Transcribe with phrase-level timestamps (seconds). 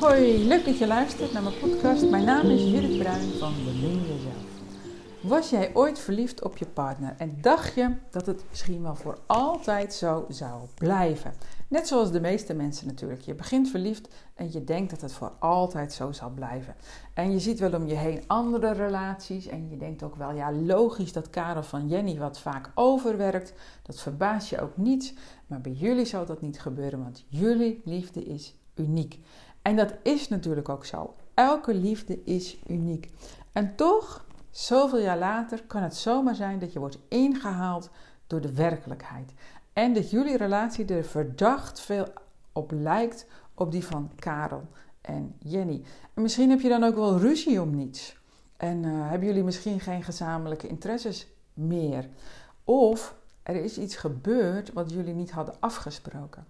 [0.00, 2.10] Hoi, leuk dat je luistert naar mijn podcast.
[2.10, 4.44] Mijn naam is Judith Bruin van Bemin Jezelf.
[5.20, 9.18] Was jij ooit verliefd op je partner en dacht je dat het misschien wel voor
[9.26, 11.32] altijd zo zou blijven?
[11.74, 13.20] Net zoals de meeste mensen natuurlijk.
[13.20, 16.74] Je begint verliefd en je denkt dat het voor altijd zo zal blijven.
[17.14, 20.52] En je ziet wel om je heen andere relaties en je denkt ook wel, ja
[20.52, 23.52] logisch dat Karel van Jenny wat vaak overwerkt.
[23.82, 25.14] Dat verbaast je ook niet.
[25.46, 29.18] Maar bij jullie zal dat niet gebeuren, want jullie liefde is uniek.
[29.62, 31.14] En dat is natuurlijk ook zo.
[31.34, 33.10] Elke liefde is uniek.
[33.52, 37.90] En toch, zoveel jaar later, kan het zomaar zijn dat je wordt ingehaald
[38.26, 39.32] door de werkelijkheid.
[39.74, 42.06] En dat jullie relatie er verdacht veel
[42.52, 44.68] op lijkt op die van Karel
[45.00, 45.82] en Jenny.
[46.14, 48.16] En misschien heb je dan ook wel ruzie om niets.
[48.56, 52.08] En uh, hebben jullie misschien geen gezamenlijke interesses meer.
[52.64, 56.46] Of er is iets gebeurd wat jullie niet hadden afgesproken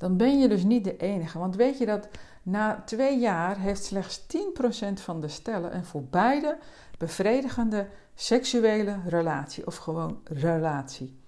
[0.00, 1.38] dan ben je dus niet de enige.
[1.38, 2.08] Want weet je dat
[2.42, 6.58] na twee jaar heeft slechts 10% van de stellen een voor beide
[6.98, 11.18] bevredigende seksuele relatie of gewoon relatie.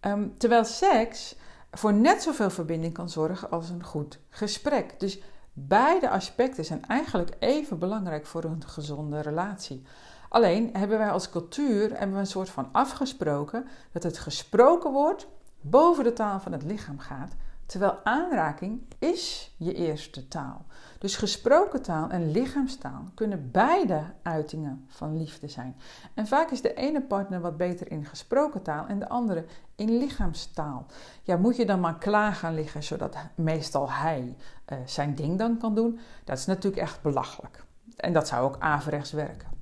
[0.00, 1.36] Um, terwijl seks
[1.70, 5.00] voor net zoveel verbinding kan zorgen als een goed gesprek.
[5.00, 5.20] Dus
[5.52, 9.82] beide aspecten zijn eigenlijk even belangrijk voor een gezonde relatie.
[10.28, 15.26] Alleen hebben wij als cultuur een soort van afgesproken dat het gesproken woord
[15.60, 17.32] boven de taal van het lichaam gaat
[17.66, 20.66] Terwijl aanraking is je eerste taal.
[20.98, 25.76] Dus gesproken taal en lichaamstaal kunnen beide uitingen van liefde zijn.
[26.14, 29.98] En vaak is de ene partner wat beter in gesproken taal en de andere in
[29.98, 30.86] lichaamstaal.
[31.22, 34.36] Ja, moet je dan maar klaar gaan liggen zodat meestal hij
[34.72, 35.98] uh, zijn ding dan kan doen?
[36.24, 37.64] Dat is natuurlijk echt belachelijk.
[37.96, 39.55] En dat zou ook averechts werken.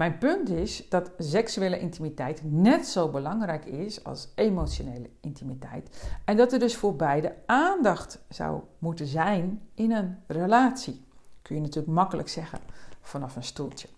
[0.00, 6.06] Mijn punt is dat seksuele intimiteit net zo belangrijk is als emotionele intimiteit.
[6.24, 11.04] En dat er dus voor beide aandacht zou moeten zijn in een relatie.
[11.42, 12.58] Kun je natuurlijk makkelijk zeggen
[13.00, 13.88] vanaf een stoeltje.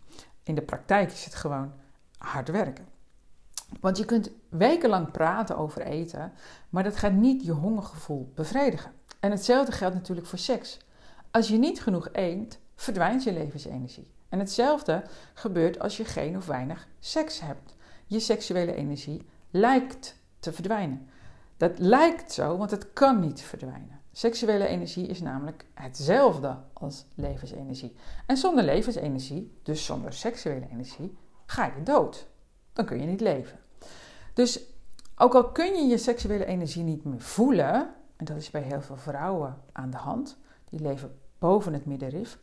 [0.42, 1.72] In de praktijk is het gewoon
[2.18, 2.86] hard werken.
[3.80, 6.32] Want je kunt wekenlang praten over eten,
[6.70, 8.92] maar dat gaat niet je hongergevoel bevredigen.
[9.20, 10.78] En hetzelfde geldt natuurlijk voor seks.
[11.30, 14.10] Als je niet genoeg eet, verdwijnt je levensenergie.
[14.32, 15.02] En hetzelfde
[15.34, 17.76] gebeurt als je geen of weinig seks hebt.
[18.06, 21.08] Je seksuele energie lijkt te verdwijnen.
[21.56, 24.00] Dat lijkt zo, want het kan niet verdwijnen.
[24.12, 27.96] Seksuele energie is namelijk hetzelfde als levensenergie.
[28.26, 31.16] En zonder levensenergie, dus zonder seksuele energie,
[31.46, 32.28] ga je dood.
[32.72, 33.58] Dan kun je niet leven.
[34.34, 34.60] Dus
[35.16, 38.82] ook al kun je je seksuele energie niet meer voelen, en dat is bij heel
[38.82, 42.38] veel vrouwen aan de hand, die leven boven het middenrif,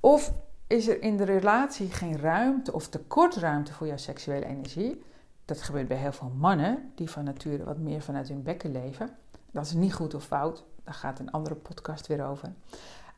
[0.00, 0.32] of
[0.66, 5.02] is er in de relatie geen ruimte of tekort ruimte voor jouw seksuele energie.
[5.44, 9.16] Dat gebeurt bij heel veel mannen die van nature wat meer vanuit hun bekken leven.
[9.50, 12.52] Dat is niet goed of fout, daar gaat een andere podcast weer over.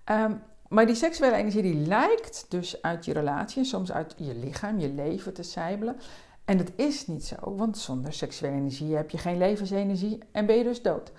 [0.04, 0.32] Ehm,
[0.68, 4.78] maar die seksuele energie die lijkt dus uit je relatie en soms uit je lichaam,
[4.78, 5.96] je leven te sijbelen.
[6.44, 10.56] En dat is niet zo, want zonder seksuele energie heb je geen levensenergie en ben
[10.56, 11.12] je dus dood.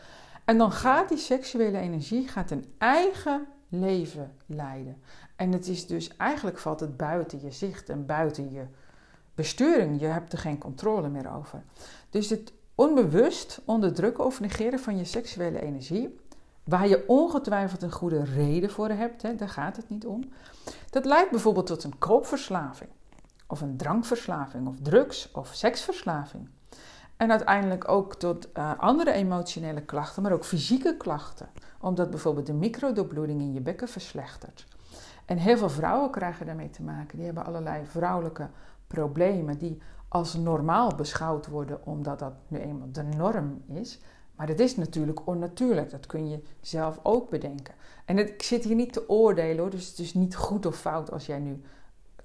[0.45, 5.01] En dan gaat die seksuele energie gaat een eigen leven leiden.
[5.37, 8.63] En het is dus eigenlijk valt het buiten je zicht en buiten je
[9.35, 9.99] besturing.
[9.99, 11.63] Je hebt er geen controle meer over.
[12.09, 16.19] Dus het onbewust onderdrukken of negeren van je seksuele energie,
[16.63, 20.23] waar je ongetwijfeld een goede reden voor hebt, hè, daar gaat het niet om.
[20.89, 22.89] Dat leidt bijvoorbeeld tot een koopverslaving,
[23.47, 26.49] of een drankverslaving, of drugs- of seksverslaving.
[27.17, 31.49] En uiteindelijk ook tot uh, andere emotionele klachten, maar ook fysieke klachten,
[31.81, 34.65] omdat bijvoorbeeld de microdoorbloeding in je bekken verslechtert.
[35.27, 37.17] En heel veel vrouwen krijgen daarmee te maken.
[37.17, 38.49] Die hebben allerlei vrouwelijke
[38.87, 43.99] problemen die als normaal beschouwd worden, omdat dat nu eenmaal de norm is.
[44.35, 45.89] Maar dat is natuurlijk onnatuurlijk.
[45.89, 47.73] Dat kun je zelf ook bedenken.
[48.05, 49.69] En ik zit hier niet te oordelen hoor.
[49.69, 51.61] Dus het is niet goed of fout als jij nu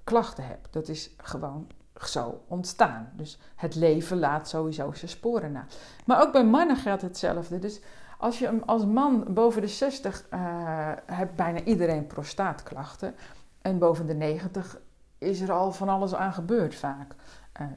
[0.03, 0.73] klachten hebt.
[0.73, 3.11] Dat is gewoon zo ontstaan.
[3.15, 5.65] Dus het leven laat sowieso zijn sporen na.
[6.05, 7.59] Maar ook bij mannen geldt hetzelfde.
[7.59, 7.81] Dus
[8.23, 13.15] als je als man boven de 60 uh, eh, hebt bijna iedereen prostaatklachten.
[13.61, 14.79] En boven de 90
[15.17, 17.15] is er al van alles aan gebeurd vaak.
[17.61, 17.67] Uh,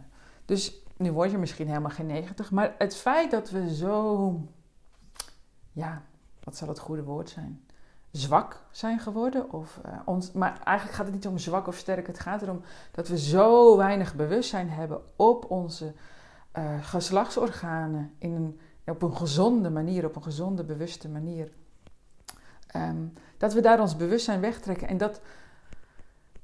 [0.45, 2.51] dus nu word je misschien helemaal geen 90.
[2.51, 4.41] Maar het feit dat we zo,
[5.73, 6.03] ja,
[6.45, 7.65] wat zal het goede woord zijn?
[8.11, 9.53] Zwak zijn geworden.
[9.53, 12.07] Of, uh, ons, maar eigenlijk gaat het niet om zwak of sterk.
[12.07, 12.61] Het gaat erom
[12.91, 15.93] dat we zo weinig bewustzijn hebben op onze
[16.81, 18.15] geslachtsorganen.
[18.19, 21.53] In een op een gezonde manier, op een gezonde, bewuste manier.
[22.67, 23.07] Ehm,
[23.37, 24.89] dat we daar ons bewustzijn wegtrekken.
[24.89, 25.21] En dat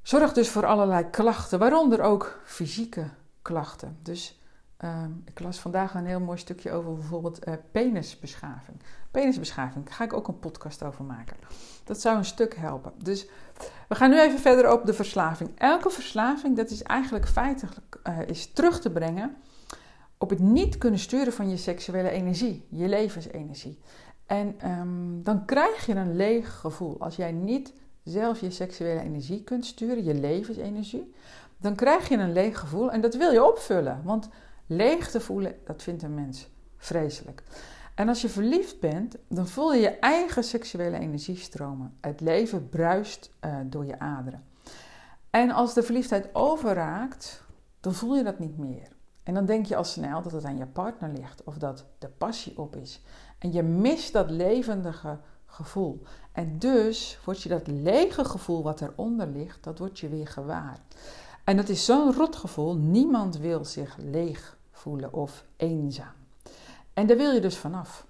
[0.03, 3.09] zorgt dus voor allerlei klachten, waaronder ook fysieke
[3.43, 3.99] klachten.
[4.03, 4.43] Dus
[4.83, 8.77] Ehm, ik las vandaag een heel mooi stukje over bijvoorbeeld uh, penisbeschaving.
[9.11, 11.37] Penisbeschaving, daar ga ik ook een podcast over maken.
[11.85, 12.93] Dat zou een stuk helpen.
[13.03, 13.27] Dus
[13.89, 15.51] we gaan nu even verder op de verslaving.
[15.59, 19.37] Elke verslaving, dat is eigenlijk feitelijk uh, is terug te brengen
[20.23, 23.79] op het niet kunnen sturen van je seksuele energie, je levensenergie.
[24.27, 27.01] En ehm, dan krijg je een leeg gevoel.
[27.01, 27.73] Als jij niet
[28.03, 31.15] zelf je seksuele energie kunt sturen, je levensenergie,
[31.57, 34.01] dan krijg je een leeg gevoel en dat wil je opvullen.
[34.05, 34.29] Want
[34.67, 37.43] leeg te voelen, dat vindt een mens vreselijk.
[37.95, 41.97] En als je verliefd bent, dan voel je je eigen seksuele energie stromen.
[42.01, 44.45] Het leven bruist uh, door je aderen.
[45.31, 47.43] En als de verliefdheid overraakt,
[47.81, 48.92] dan voel je dat niet meer.
[49.23, 52.09] En dan denk je al snel dat het aan je partner ligt of dat de
[52.09, 53.01] passie op is.
[53.39, 56.03] En je mist dat levendige gevoel.
[56.33, 60.79] En dus wordt je dat lege gevoel wat eronder ligt, dat wordt je weer gewaar.
[61.45, 62.77] En dat is zo'n rot gevoel.
[62.77, 66.15] Niemand wil zich leeg voelen of eenzaam.
[66.95, 68.07] En daar wil je dus vanaf.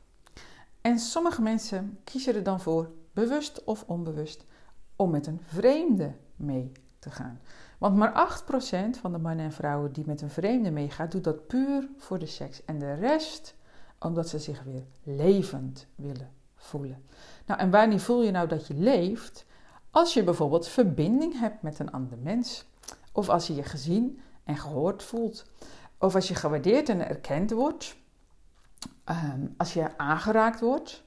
[0.80, 4.44] En sommige mensen kiezen er dan voor, bewust of onbewust,
[4.96, 7.40] om met een vreemde mee te gaan.
[7.82, 11.46] Want maar 8% van de mannen en vrouwen die met een vreemde meegaat, doet dat
[11.46, 12.64] puur voor de seks.
[12.64, 13.54] En de rest
[13.98, 17.04] omdat ze zich weer levend willen voelen.
[17.46, 19.46] Nou, en wanneer voel je nou dat je leeft?
[19.90, 22.66] Als je bijvoorbeeld verbinding hebt met een ander mens.
[23.12, 25.44] Of als je je gezien en gehoord voelt.
[25.98, 27.96] Of als je gewaardeerd en erkend wordt.
[29.04, 31.02] Ehm, als je aangeraakt wordt.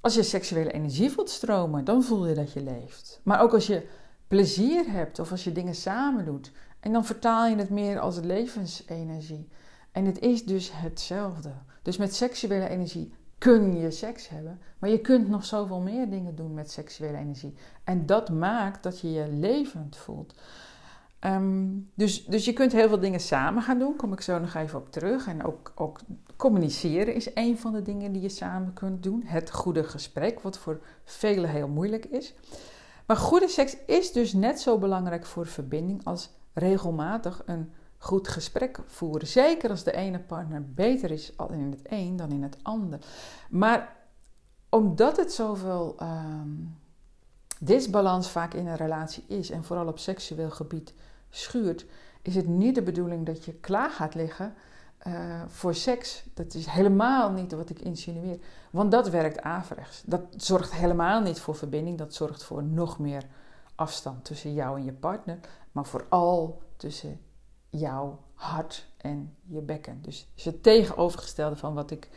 [0.00, 3.20] Als je seksuele energie voelt stromen, dan voel je dat je leeft.
[3.22, 3.88] Maar ook als je
[4.28, 6.52] plezier hebt of als je dingen samen doet.
[6.80, 9.48] En dan vertaal je het meer als levensenergie.
[9.92, 11.52] En het is dus hetzelfde.
[11.82, 16.34] Dus met seksuele energie kun je seks hebben, maar je kunt nog zoveel meer dingen
[16.34, 17.54] doen met seksuele energie.
[17.84, 20.34] En dat maakt dat je je levend voelt.
[21.18, 24.54] Ehm, dus, dus je kunt heel veel dingen samen gaan doen, kom ik zo nog
[24.54, 25.26] even op terug.
[25.26, 26.00] En ook, ook
[26.36, 29.22] communiceren is een van de dingen die je samen kunt doen.
[29.24, 32.34] Het goede gesprek, wat voor velen heel moeilijk is.
[33.08, 38.80] Maar goede seks is dus net zo belangrijk voor verbinding als regelmatig een goed gesprek
[38.86, 39.28] voeren.
[39.28, 42.98] Zeker als de ene partner beter is in het een dan in het ander.
[43.50, 43.96] Maar
[44.68, 46.76] omdat het zoveel um,
[47.58, 50.94] disbalans vaak in een relatie is en vooral op seksueel gebied
[51.30, 51.86] schuurt,
[52.22, 54.54] is het niet de bedoeling dat je klaar gaat liggen
[55.06, 56.24] uh, voor seks.
[56.34, 58.38] Dat is helemaal niet wat ik insinueer.
[58.70, 60.02] Want dat werkt averechts.
[60.06, 61.98] Dat zorgt helemaal niet voor verbinding.
[61.98, 63.22] Dat zorgt voor nog meer
[63.74, 65.38] afstand tussen jou en je partner.
[65.72, 67.20] Maar vooral tussen
[67.68, 70.02] jouw hart en je bekken.
[70.02, 72.08] Dus is het tegenovergestelde van wat ik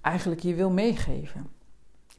[0.00, 1.50] eigenlijk je wil meegeven.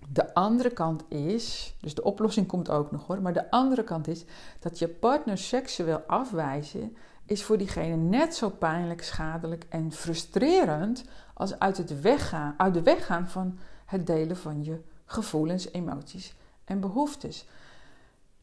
[0.09, 4.07] De andere kant is, dus de oplossing komt ook nog hoor, maar de andere kant
[4.07, 4.25] is
[4.59, 6.97] dat je partner seksueel afwijzen
[7.27, 11.03] is voor diegene net zo pijnlijk, schadelijk en frustrerend
[11.33, 16.35] als uit, het weggaan, uit de weg gaan van het delen van je gevoelens, emoties
[16.65, 17.45] en behoeftes.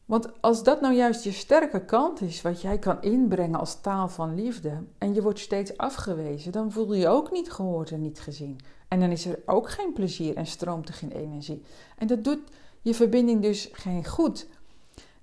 [0.05, 4.07] Want als dat nou juist je sterke kant is, wat jij kan inbrengen als taal
[4.07, 8.01] van liefde, en je wordt steeds afgewezen, dan voel je je ook niet gehoord en
[8.01, 8.59] niet gezien.
[8.87, 11.63] En dan is er ook geen plezier en stroomt er geen energie.
[11.97, 12.39] En dat doet
[12.81, 14.47] je verbinding dus geen goed.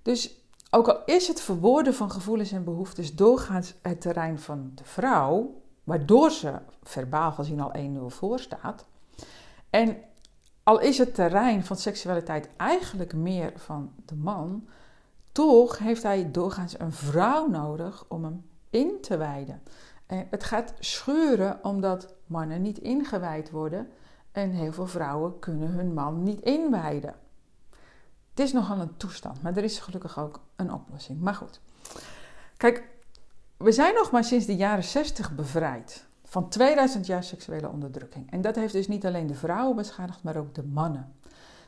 [0.02, 0.41] Dus
[0.74, 5.62] ook al is het verwoorden van gevoelens en behoeftes doorgaans het terrein van de vrouw,
[5.84, 6.52] waardoor ze
[6.82, 8.84] verbaal gezien al 1-0 voor staat,
[9.70, 9.96] en
[10.62, 14.68] al is het terrein van seksualiteit eigenlijk meer van de man,
[15.32, 19.62] toch heeft hij doorgaans een vrouw nodig om hem in te wijden.
[20.06, 23.88] En het gaat scheuren omdat mannen niet ingewijd worden
[24.32, 27.14] en heel veel vrouwen kunnen hun man niet inwijden.
[28.34, 31.20] Het is nogal een toestand, maar er is gelukkig ook een oplossing.
[31.20, 31.60] Maar goed,
[32.56, 32.88] kijk,
[33.56, 38.30] we zijn nog maar sinds de jaren 60 bevrijd van 2000 jaar seksuele onderdrukking.
[38.30, 41.12] En dat heeft dus niet alleen de vrouwen beschadigd, maar ook de mannen.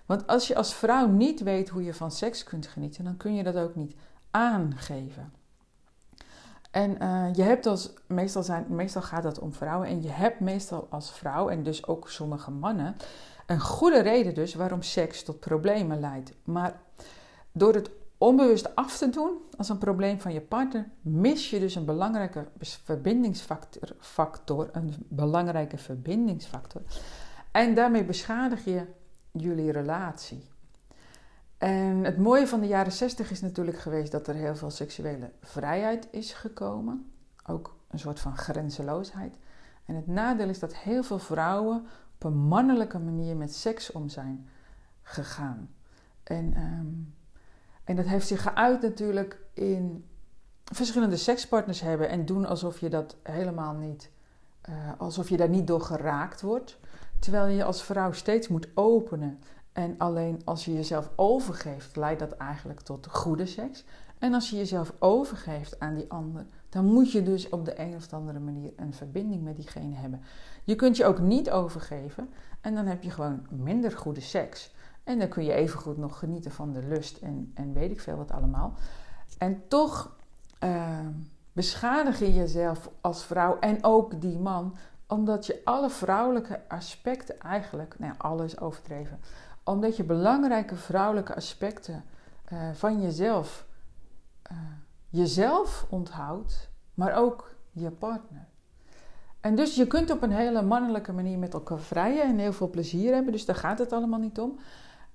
[0.07, 3.35] Want als je als vrouw niet weet hoe je van seks kunt genieten, dan kun
[3.35, 3.95] je dat ook niet
[4.31, 5.33] aangeven.
[6.71, 10.41] En uh, je hebt als, meestal, zijn, meestal gaat dat om vrouwen, en je hebt
[10.41, 12.97] meestal als vrouw, en dus ook sommige mannen,
[13.47, 16.33] een goede reden dus waarom seks tot problemen leidt.
[16.45, 16.81] Maar
[17.53, 21.75] door het onbewust af te doen als een probleem van je partner, mis je dus
[21.75, 26.83] een belangrijke verbindingsfactor, factor, een belangrijke verbindingsfactor.
[27.51, 28.87] En daarmee beschadig je
[29.33, 30.49] jullie relatie.
[31.59, 35.31] En het mooie van de jaren 60 is natuurlijk geweest dat er heel veel seksuele
[35.41, 37.13] vrijheid is gekomen.
[37.47, 39.37] Ook een soort van grenzeloosheid.
[39.85, 44.09] En het nadeel is dat heel veel vrouwen op een mannelijke manier met seks om
[44.09, 44.49] zijn
[45.03, 45.71] gegaan.
[46.23, 47.15] En um,
[47.85, 50.05] en dat heeft zich geuit natuurlijk in
[50.65, 54.11] verschillende sekspartners hebben en doen alsof je dat helemaal niet,
[54.69, 56.79] uh, alsof je daar niet door geraakt wordt.
[57.19, 59.39] Terwijl je als vrouw steeds moet openen.
[59.73, 63.85] En alleen als je jezelf overgeeft, leidt dat eigenlijk tot goede seks.
[64.19, 67.95] En als je jezelf overgeeft aan die ander, dan moet je dus op de een
[67.95, 70.23] of andere manier een verbinding met diegene hebben.
[70.65, 72.29] Je kunt je ook niet overgeven
[72.61, 74.73] en dan heb je gewoon minder goede seks.
[75.05, 78.17] En dan kun je evengoed nog genieten van de lust en, en weet ik veel
[78.17, 78.75] wat allemaal.
[79.39, 80.17] En toch
[80.65, 80.99] uh,
[81.53, 87.99] beschadig je jezelf als vrouw en ook die man, omdat je alle vrouwelijke aspecten eigenlijk,
[87.99, 89.21] nou ja, alles overdreven,
[89.65, 92.05] omdat je belangrijke vrouwelijke aspecten
[92.53, 93.67] uh, van jezelf,
[94.53, 94.59] uh,
[95.09, 98.49] jezelf onthoudt, maar ook je partner.
[99.45, 102.71] En dus je kunt op een hele mannelijke manier met elkaar vrijen en heel veel
[102.71, 104.59] plezier hebben, dus daar gaat het allemaal niet om.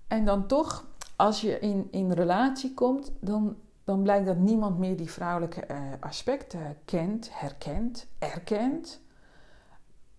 [0.07, 4.97] En dan toch, als je in, in relatie komt, dan, dan blijkt dat niemand meer
[4.97, 9.01] die vrouwelijke uh, aspecten kent, herkent, erkent.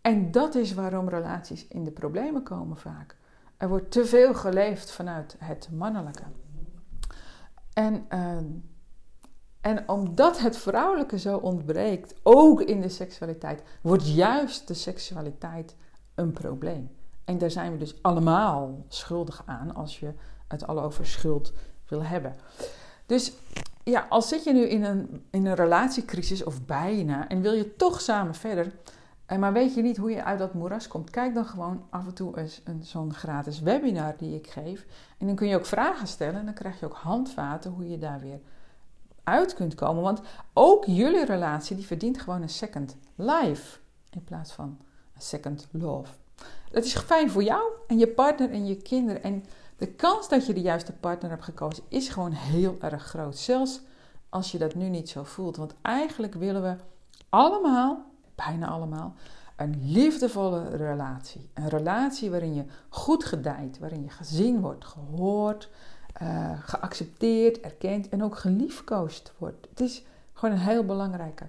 [0.01, 3.17] En dat is waarom relaties in de problemen komen vaak.
[3.57, 6.25] Er wordt te veel geleefd vanuit het mannelijke.
[7.73, 8.37] En, uh,
[9.61, 15.77] en omdat het vrouwelijke zo ontbreekt, ook in de seksualiteit, wordt juist de seksualiteit
[16.15, 16.91] een probleem.
[17.25, 20.13] En daar zijn we dus allemaal schuldig aan als je
[20.49, 21.53] het al over schuld
[21.89, 22.37] wil hebben.
[23.07, 23.33] Dus
[23.85, 27.77] ja, als zit je nu in een, in een relatiecrisis of bijna en wil je
[27.77, 28.73] toch samen verder,
[29.27, 32.07] eh, maar weet je niet hoe je uit dat moeras komt, kijk dan gewoon af
[32.07, 34.87] en toe eens een, zo'n gratis webinar die ik geef.
[35.19, 37.99] En dan kun je ook vragen stellen en dan krijg je ook handvaten hoe je
[37.99, 38.41] daar weer
[39.31, 40.03] uit kunt komen.
[40.03, 40.21] Want
[40.53, 43.79] ook jullie relatie die verdient gewoon een second life
[44.11, 44.79] in plaats van
[45.15, 46.13] een second love.
[46.71, 49.23] Dat is fijn voor jou en je partner en je kinderen.
[49.23, 49.45] En
[49.77, 53.39] de kans dat je de juiste partner hebt gekozen is gewoon heel erg groot.
[53.39, 53.81] Zelfs
[54.29, 55.57] als je dat nu niet zo voelt.
[55.57, 56.77] Want eigenlijk willen we
[57.29, 59.15] allemaal, bijna allemaal,
[59.57, 61.51] een liefdevolle relatie.
[61.55, 65.71] Een relatie waarin je goed gedijt, waarin je gezien wordt, gehoord,
[66.23, 69.67] uh, geaccepteerd, erkend en ook geliefkoosd wordt.
[69.71, 70.03] Het is
[70.33, 71.47] gewoon een heel belangrijke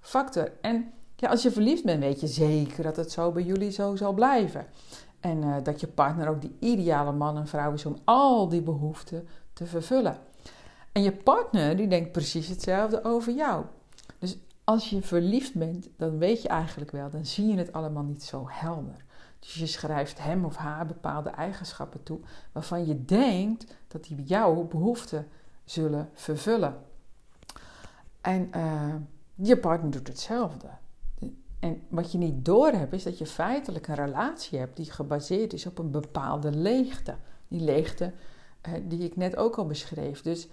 [0.00, 0.52] factor.
[0.60, 3.96] En ja, als je verliefd bent, weet je zeker dat het zo bij jullie zo
[3.96, 4.66] zal blijven.
[5.20, 8.62] En uh, dat je partner ook die ideale man en vrouw is om al die
[8.62, 10.16] behoeften te vervullen.
[10.92, 13.64] En je partner die denkt precies hetzelfde over jou.
[14.18, 18.02] Dus als je verliefd bent, dan weet je eigenlijk wel, dan zie je het allemaal
[18.02, 19.04] niet zo helder.
[19.38, 22.20] Dus je schrijft hem of haar bepaalde eigenschappen toe
[22.52, 25.28] waarvan je denkt dat die jouw behoeften
[25.64, 26.76] zullen vervullen.
[28.20, 28.94] En uh,
[29.34, 30.68] je partner doet hetzelfde.
[31.58, 35.66] En wat je niet doorhebt is dat je feitelijk een relatie hebt die gebaseerd is
[35.66, 37.14] op een bepaalde leegte.
[37.48, 38.12] Die leegte
[38.60, 40.22] eh, die ik net ook al beschreef.
[40.22, 40.48] Dus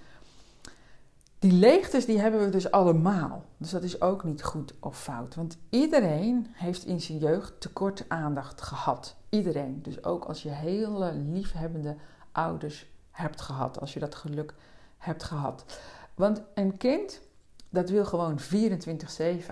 [1.40, 3.46] die leegtes die hebben we dus allemaal.
[3.58, 5.36] Dus dat is ook niet goed of fout.
[5.36, 9.16] Want iedereen heeft in zijn jeugd tekort aandacht gehad.
[9.30, 9.82] Iedereen.
[9.82, 11.96] Dus ook als je hele liefhebbende
[12.32, 12.86] ouders
[13.20, 13.80] hebt gehad.
[13.80, 14.54] Als je dat geluk
[14.98, 15.80] hebt gehad.
[16.16, 17.22] Want een kind,
[17.70, 18.44] dat wil gewoon 24-7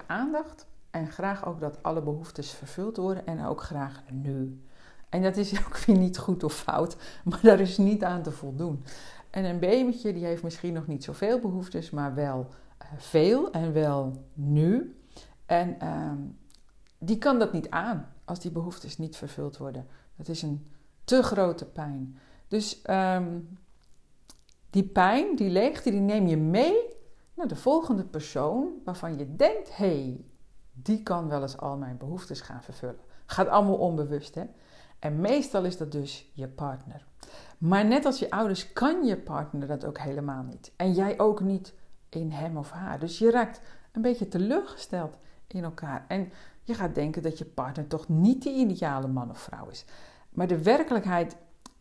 [0.07, 0.65] aandacht.
[0.91, 4.61] En graag ook dat alle behoeftes vervuld worden en ook graag nu.
[5.09, 8.31] En dat is ook weer niet goed of fout, maar daar is niet aan te
[8.31, 8.83] voldoen.
[9.29, 12.47] En een babytje die heeft misschien nog niet zoveel behoeftes, maar wel
[12.81, 14.95] uh, veel en wel nu.
[15.45, 16.11] En uh,
[16.97, 19.87] die kan dat niet aan als die behoeftes niet vervuld worden.
[20.15, 20.67] Dat is een
[21.03, 22.17] te grote pijn.
[22.47, 23.57] Dus um,
[24.69, 26.95] die pijn, die leegte, die neem je mee
[27.33, 30.25] naar de volgende persoon waarvan je denkt: hé, hey,
[30.73, 32.99] die kan wel eens al mijn behoeftes gaan vervullen.
[33.25, 34.43] Gaat allemaal onbewust, hè?
[34.99, 37.05] En meestal is dat dus je partner.
[37.57, 40.71] Maar net als je ouders kan je partner dat ook helemaal niet.
[40.75, 41.73] En jij ook niet
[42.09, 42.99] in hem of haar.
[42.99, 43.61] Dus je raakt
[43.91, 46.05] een beetje teleurgesteld in elkaar.
[46.07, 46.31] En
[46.63, 49.85] je gaat denken dat je partner toch niet de ideale man of vrouw is.
[50.29, 51.37] Maar de werkelijkheid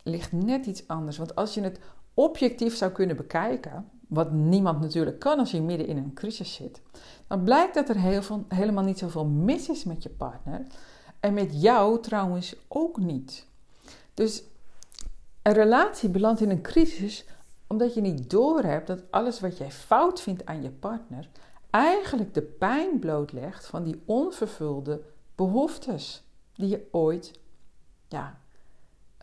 [0.06, 1.16] ligt net iets anders.
[1.16, 1.80] Want als je het
[2.14, 6.82] objectief zou kunnen bekijken, wat niemand natuurlijk kan als je midden in een crisis zit,
[7.26, 10.66] dan blijkt dat er heel veel, helemaal niet zoveel mis is met je partner.
[11.20, 13.46] En met jou trouwens ook niet.
[14.14, 14.42] Dus
[15.42, 17.24] een relatie belandt in een crisis
[17.66, 21.28] omdat je niet doorhebt dat alles wat jij fout vindt aan je partner
[21.70, 25.02] eigenlijk de pijn blootlegt van die onvervulde
[25.34, 27.40] behoeftes die je ooit,
[28.08, 28.40] ja,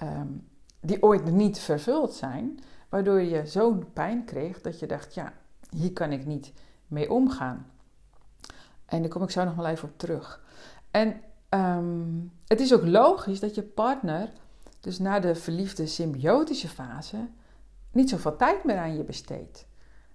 [0.02, 0.48] um,
[0.84, 2.60] die ooit niet vervuld zijn,
[2.90, 5.34] waardoor je zo'n pijn kreeg dat je dacht, ja,
[5.70, 6.54] hier kan ik niet
[6.88, 7.72] mee omgaan.
[8.86, 10.44] En daar kom ik zo nog wel even op terug.
[10.92, 14.30] En um, het is ook logisch dat je partner,
[14.80, 17.28] dus na de verliefde symbiotische fase,
[17.92, 19.68] niet zoveel tijd meer aan je besteedt.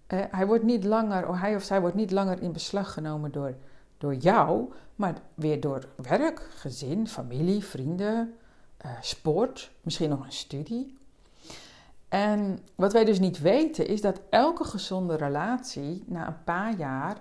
[0.09, 3.33] Uh, hij, wordt niet langer, of hij of zij wordt niet langer in beslag genomen
[3.33, 3.55] door,
[3.99, 8.35] door jou, maar weer door werk, gezin, familie, vrienden,
[8.85, 10.97] uh, sport, misschien nog een studie.
[12.09, 17.17] En wat wij dus niet weten is dat elke gezonde relatie na een paar jaar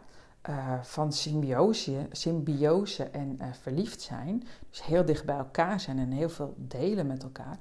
[0.49, 6.11] uh, van symbiose, symbiose en uh, verliefd zijn, dus heel dicht bij elkaar zijn en
[6.11, 7.57] heel veel delen met elkaar,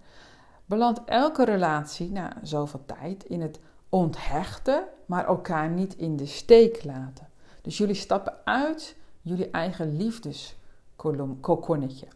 [0.66, 6.84] belandt elke relatie na zoveel tijd in het onthechten, maar elkaar niet in de steek
[6.84, 7.28] laten.
[7.62, 12.06] Dus jullie stappen uit jullie eigen liefdeskokonnetje.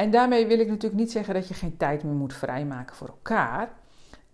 [0.00, 3.08] En daarmee wil ik natuurlijk niet zeggen dat je geen tijd meer moet vrijmaken voor
[3.08, 3.72] elkaar.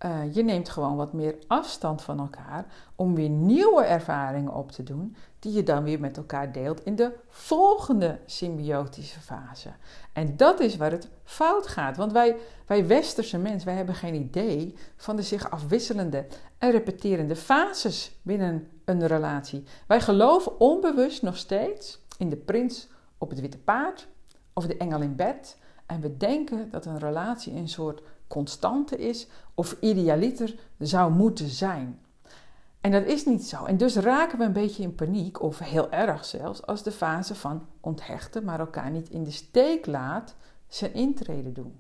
[0.05, 4.83] Uh, je neemt gewoon wat meer afstand van elkaar om weer nieuwe ervaringen op te
[4.83, 9.69] doen, die je dan weer met elkaar deelt in de volgende symbiotische fase.
[10.13, 14.15] En dat is waar het fout gaat, want wij, wij westerse mensen, wij hebben geen
[14.15, 16.27] idee van de zich afwisselende
[16.59, 19.65] en repeterende fases binnen een relatie.
[19.87, 24.09] Wij geloven onbewust nog steeds in de prins op het witte paard
[24.59, 25.59] of de engel in bed.
[25.87, 32.01] En we denken dat een relatie een soort constante is of idealiter zou moeten zijn.
[32.81, 33.65] En dat is niet zo.
[33.65, 37.35] En dus raken we een beetje in paniek, of heel erg zelfs, als de fase
[37.35, 40.35] van onthechten, maar elkaar niet in de steek laat,
[40.69, 41.79] zijn intrede doen.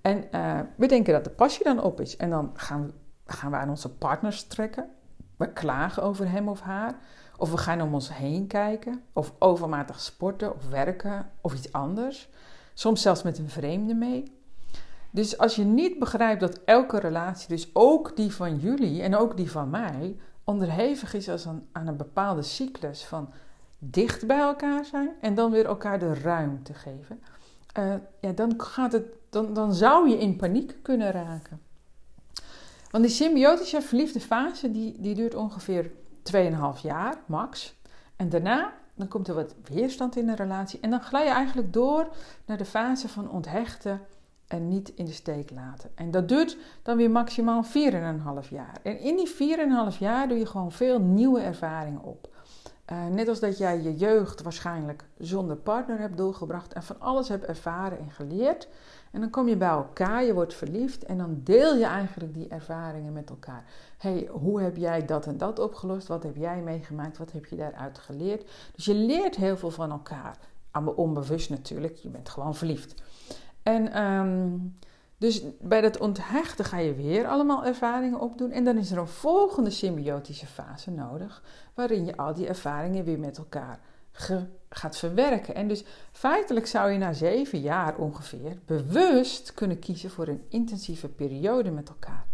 [0.00, 2.16] En uh, we denken dat de passie dan op is.
[2.16, 2.92] En dan gaan,
[3.26, 4.88] gaan we aan onze partners trekken.
[5.36, 6.94] We klagen over hem of haar.
[7.38, 9.02] Of we gaan om ons heen kijken.
[9.12, 12.28] Of overmatig sporten of werken of iets anders.
[12.74, 14.34] Soms zelfs met een vreemde mee.
[15.10, 19.36] Dus als je niet begrijpt dat elke relatie, dus ook die van jullie en ook
[19.36, 23.32] die van mij, onderhevig is als aan een bepaalde cyclus van
[23.78, 27.20] dicht bij elkaar zijn en dan weer elkaar de ruimte geven,
[27.78, 31.60] uh, ja, dan, gaat het, dan, dan zou je in paniek kunnen raken.
[32.90, 35.90] Want die symbiotische verliefde fase die, die duurt ongeveer
[36.34, 37.74] 2,5 jaar, max.
[38.16, 41.72] En daarna dan komt er wat weerstand in de relatie en dan glij je eigenlijk
[41.72, 42.08] door
[42.46, 44.00] naar de fase van onthechten
[44.46, 45.90] en niet in de steek laten.
[45.94, 48.78] En dat duurt dan weer maximaal 4,5 jaar.
[48.82, 49.58] En in die
[49.92, 52.34] 4,5 jaar doe je gewoon veel nieuwe ervaringen op.
[52.92, 57.28] Uh, net als dat jij je jeugd waarschijnlijk zonder partner hebt doorgebracht en van alles
[57.28, 58.68] hebt ervaren en geleerd.
[59.16, 62.48] En dan kom je bij elkaar, je wordt verliefd en dan deel je eigenlijk die
[62.48, 63.64] ervaringen met elkaar.
[63.98, 66.06] hey, hoe heb jij dat en dat opgelost?
[66.06, 67.18] Wat heb jij meegemaakt?
[67.18, 68.50] Wat heb je daaruit geleerd?
[68.74, 70.38] Dus je leert heel veel van elkaar.
[70.94, 72.94] Onbewust natuurlijk, je bent gewoon verliefd.
[73.62, 74.76] En um,
[75.18, 78.50] dus bij dat onthechten ga je weer allemaal ervaringen opdoen.
[78.50, 81.42] En dan is er een volgende symbiotische fase nodig,
[81.74, 83.80] waarin je al die ervaringen weer met elkaar
[84.68, 85.54] gaat verwerken.
[85.54, 91.08] En dus feitelijk zou je na zeven jaar ongeveer bewust kunnen kiezen voor een intensieve
[91.08, 92.26] periode met elkaar.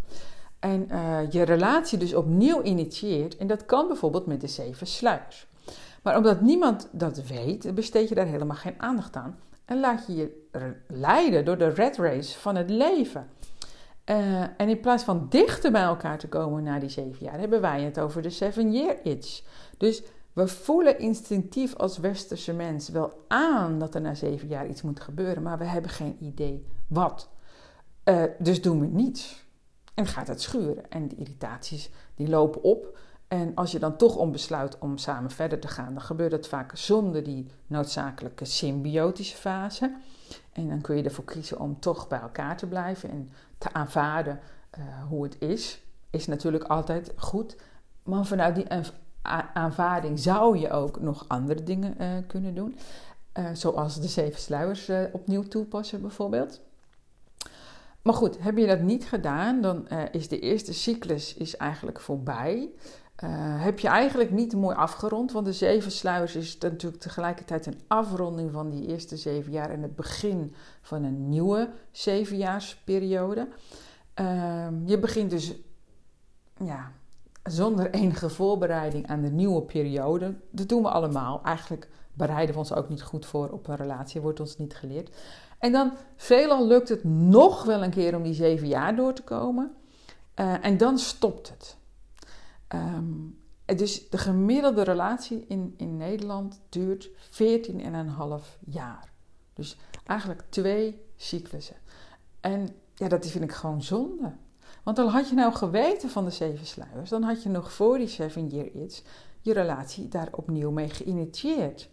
[0.58, 3.36] En uh, je relatie dus opnieuw initieert.
[3.36, 5.46] En dat kan bijvoorbeeld met de zeven sluiers.
[6.02, 10.14] Maar omdat niemand dat weet, besteed je daar helemaal geen aandacht aan en laat je
[10.14, 10.46] je
[10.86, 13.28] leiden door de red race van het leven.
[14.10, 17.60] Uh, en in plaats van dichter bij elkaar te komen na die zeven jaar, hebben
[17.60, 19.42] wij het over de seven year itch.
[19.78, 24.82] Dus we voelen instinctief als westerse mens wel aan dat er na zeven jaar iets
[24.82, 27.30] moet gebeuren, maar we hebben geen idee wat.
[28.04, 29.44] Uh, dus doen we niets.
[29.94, 30.90] En gaat het schuren.
[30.90, 32.98] En de irritaties die lopen op.
[33.28, 36.48] En als je dan toch om besluit om samen verder te gaan, dan gebeurt het
[36.48, 39.96] vaak zonder die noodzakelijke symbiotische fase.
[40.52, 44.40] En dan kun je ervoor kiezen om toch bij elkaar te blijven en te aanvaarden
[44.78, 45.82] uh, hoe het is.
[46.10, 47.56] Is natuurlijk altijd goed.
[48.02, 48.68] Maar vanuit die
[49.54, 52.76] aanvaarding zou je ook nog andere dingen uh, kunnen doen.
[53.38, 56.60] Uh, zoals de zeven sluiers opnieuw toepassen bijvoorbeeld.
[58.02, 62.70] Maar goed, heb je dat niet gedaan, dan is de eerste cyclus is eigenlijk voorbij.
[63.56, 68.52] Heb je eigenlijk niet mooi afgerond, want de zeven sluiers is natuurlijk tegelijkertijd een afronding
[68.52, 73.48] van die eerste zeven jaar en het begin van een nieuwe zevenjaarsperiode.
[74.20, 75.54] Uh, je begint dus
[76.64, 76.92] ja,
[77.42, 80.34] zonder enige voorbereiding aan de nieuwe periode.
[80.50, 81.40] Dat doen we allemaal.
[81.44, 85.16] Eigenlijk bereiden we ons ook niet goed voor op een relatie, wordt ons niet geleerd.
[85.58, 89.22] En dan veelal lukt het nog wel een keer om die zeven jaar door te
[89.22, 89.74] komen.
[90.40, 91.76] Uh, en dan stopt het.
[92.74, 97.14] Um, dus de gemiddelde relatie in, in Nederland duurt 14,5
[98.66, 99.12] jaar.
[99.54, 99.76] Dus
[100.06, 101.76] eigenlijk twee cyclussen.
[102.40, 104.32] En ja, dat vind ik gewoon zonde.
[104.82, 107.98] Want dan had je nou geweten van de zeven sluiers, dan had je nog voor
[107.98, 109.02] die seven year itch
[109.40, 111.88] je relatie daar opnieuw mee geïnitieerd.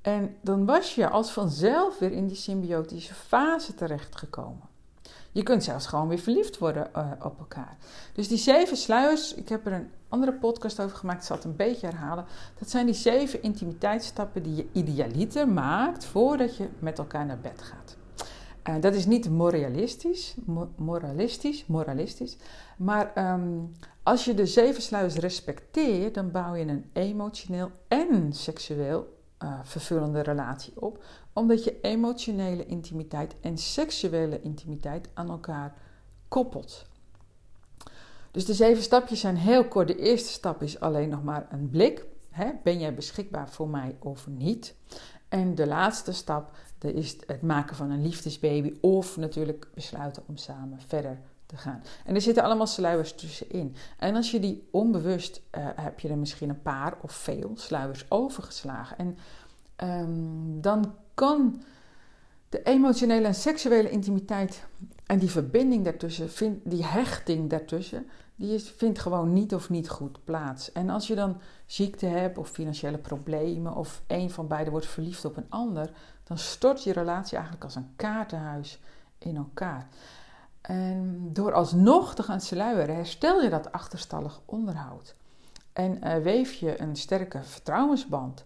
[0.00, 4.70] En dan was je als vanzelf weer in die symbiotische fase terechtgekomen.
[5.32, 7.76] Je kunt zelfs gewoon weer verliefd worden uh, op elkaar.
[8.12, 11.44] Dus die zeven sluiers, ik heb er een andere podcast over gemaakt, ik zal het
[11.44, 12.24] een beetje herhalen.
[12.58, 17.62] Dat zijn die zeven intimiteitsstappen die je idealiter maakt voordat je met elkaar naar bed
[17.62, 17.96] gaat.
[18.68, 20.36] Uh, dat is niet moralistisch,
[20.76, 22.36] moralistisch, moralistisch.
[22.76, 23.72] Maar um,
[24.02, 30.20] als je de zeven sluiers respecteert, dan bouw je een emotioneel en seksueel uh, vervullende
[30.20, 31.04] relatie op.
[31.32, 35.74] Omdat je emotionele intimiteit en seksuele intimiteit aan elkaar
[36.28, 36.86] koppelt.
[38.30, 39.88] Dus de zeven stapjes zijn heel kort.
[39.88, 42.06] De eerste stap is alleen nog maar een blik.
[42.30, 42.50] Hè?
[42.62, 44.74] Ben jij beschikbaar voor mij of niet?
[45.32, 50.36] En de laatste stap dat is het maken van een liefdesbaby of natuurlijk besluiten om
[50.36, 51.82] samen verder te gaan.
[52.04, 53.74] En er zitten allemaal sluiers tussenin.
[53.98, 58.10] En als je die onbewust, uh, heb je er misschien een paar of veel sluiers
[58.10, 58.98] overgeslagen.
[58.98, 59.16] En
[59.88, 61.62] um, dan kan
[62.48, 64.64] de emotionele en seksuele intimiteit
[65.06, 68.06] en die verbinding daartussen, die hechting daartussen,
[68.42, 70.72] die vindt gewoon niet of niet goed plaats.
[70.72, 75.24] En als je dan ziekte hebt of financiële problemen of een van beiden wordt verliefd
[75.24, 75.90] op een ander,
[76.24, 78.80] dan stort je relatie eigenlijk als een kaartenhuis
[79.18, 79.88] in elkaar.
[80.60, 85.14] En door alsnog te gaan sluieren, herstel je dat achterstallig onderhoud.
[85.72, 88.44] En uh, weef je een sterke vertrouwensband.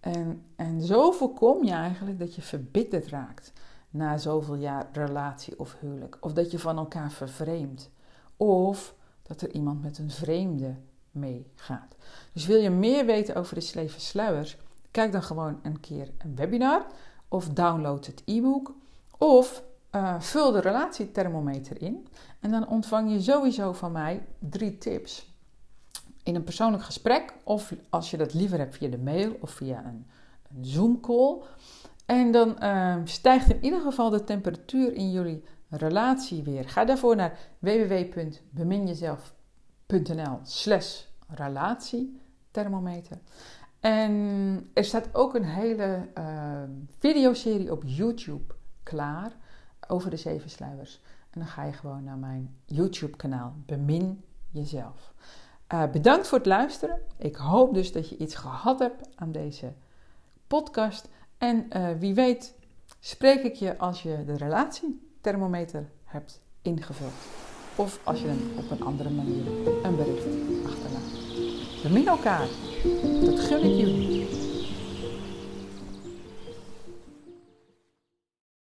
[0.00, 3.52] En, en zo voorkom je eigenlijk dat je verbitterd raakt
[3.90, 6.16] na zoveel jaar relatie of huwelijk.
[6.20, 7.90] Of dat je van elkaar vervreemdt.
[8.36, 8.94] Of
[9.26, 10.74] dat er iemand met een vreemde
[11.10, 11.96] meegaat.
[12.32, 14.56] Dus wil je meer weten over de Sleven Sluiers?
[14.90, 16.86] Kijk dan gewoon een keer een webinar.
[17.28, 18.74] Of download het e-book.
[19.18, 22.06] Of uh, vul de relatiethermometer in.
[22.40, 25.32] En dan ontvang je sowieso van mij drie tips.
[26.22, 29.84] In een persoonlijk gesprek, of als je dat liever hebt via de mail of via
[29.84, 30.06] een,
[30.54, 31.42] een Zoom-call.
[32.06, 36.68] En dan uh, stijgt in ieder geval de temperatuur in jullie relatie weer.
[36.68, 43.18] Ga daarvoor naar www.beminjezelf.nl slash relatiethermometer.
[43.80, 46.62] En er staat ook een hele uh,
[46.98, 49.32] videoserie op YouTube klaar
[49.88, 51.00] over de zeven sluiers.
[51.30, 55.14] En dan ga je gewoon naar mijn YouTube kanaal Bemin Jezelf.
[55.72, 57.00] Uh, bedankt voor het luisteren.
[57.16, 59.72] Ik hoop dus dat je iets gehad hebt aan deze
[60.46, 61.08] podcast.
[61.38, 62.54] En uh, wie weet
[63.00, 64.36] spreek ik je als je de
[65.24, 67.12] relatiethermometer hebt ingevuld.
[67.76, 69.46] Of als je hem op een andere manier
[69.82, 70.26] een bericht
[70.66, 71.82] achterlaat.
[71.82, 72.46] Bemin elkaar.
[73.24, 74.43] Dat gun ik jullie.